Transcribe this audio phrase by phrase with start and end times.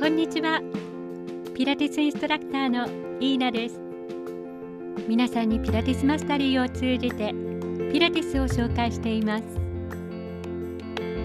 [0.00, 0.62] こんにちは。
[1.54, 2.86] ピラティスインストラクターの
[3.20, 3.78] イーナです。
[5.06, 7.34] 皆さんにピラティスマスタリーを通じて
[7.92, 9.44] ピラティスを紹介しています。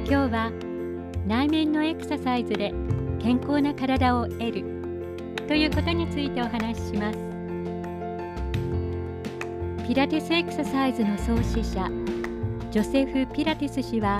[0.05, 0.51] 今日は
[1.25, 2.73] 内面のエクササイズで
[3.21, 4.65] 健康な体を得る
[5.47, 7.19] ということについてお話しします。
[9.87, 11.89] ピラティスエクササイズの創始者
[12.71, 14.19] ジョセフ・ピラティス氏は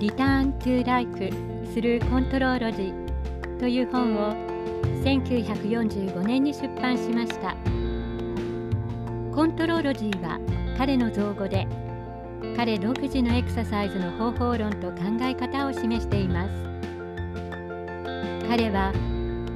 [0.00, 1.28] リターン・トゥ・ライフ・
[1.74, 3.05] スルー・コントローロジー
[3.58, 4.32] という本を
[5.04, 7.56] 1945年に出版しました。
[9.34, 10.40] コントローロジーは
[10.78, 11.66] 彼の造語で
[12.56, 16.50] 彼独自のエクササイズの方法論と考え方を示しています。
[18.48, 18.92] 彼は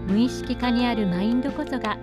[0.06, 1.98] 無意識化にあるマインドこそが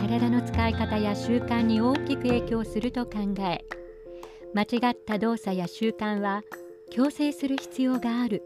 [0.00, 3.64] 体の使い方や習慣に大きく影響すると考え
[4.54, 6.42] 間違った動作や習慣は
[6.90, 8.42] 強制する必要がある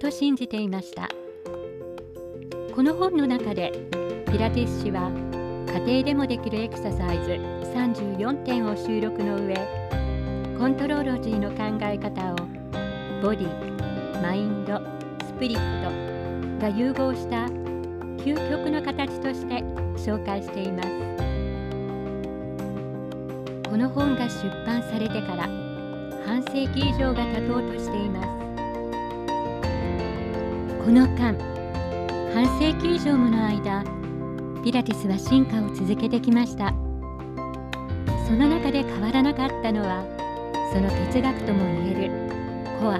[0.00, 1.08] と信じていました。
[2.78, 3.72] この本の中で
[4.30, 5.10] ピラティス氏は
[5.66, 7.32] 家庭でもできるエクササイズ
[7.74, 9.56] 34点を収録の上
[10.56, 12.36] コントローロジーの考え方を
[13.20, 14.78] ボディマインド
[15.26, 15.90] スピリット
[16.62, 17.46] が融合した
[18.22, 19.56] 究極の形として
[19.96, 20.88] 紹介しています。
[23.68, 25.48] この本が出版されてから
[26.24, 28.28] 半世紀以上が経とうとしています。
[30.84, 31.57] この間
[32.34, 33.84] 半世紀以上もの間
[34.62, 36.74] ピラティスは進化を続けてきました。
[38.26, 40.04] その中で変わらなかったのは
[40.74, 42.10] その哲学ともいえる
[42.78, 42.98] コア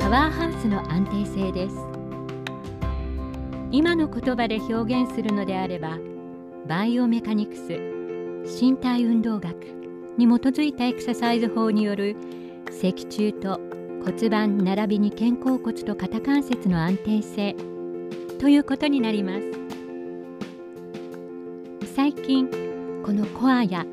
[0.00, 1.76] パワーハウスの安定性です。
[3.70, 5.98] 今の言葉で表現するのであれば
[6.66, 7.78] バイオメカニクス
[8.60, 9.54] 身体運動学
[10.16, 12.16] に基づいたエクササイズ法による
[12.70, 13.60] 脊柱と
[14.04, 17.77] 骨盤並びに肩甲骨と肩関節の安定性。
[18.38, 19.58] ということになります。
[21.94, 22.48] 最近
[23.04, 23.84] このコアや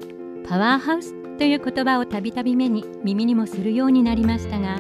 [0.48, 4.80] パワーハウスという言葉をたびたび目に耳にもするようになりましたが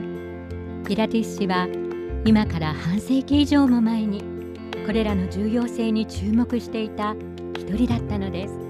[0.88, 1.68] ピラティス氏は
[2.24, 4.24] 今から半世紀以上も前に
[4.86, 7.16] これらの重要性に注目していた
[7.58, 8.65] 一人だったのです。